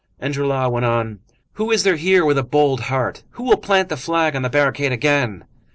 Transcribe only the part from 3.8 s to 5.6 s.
the flag on the barricade again?"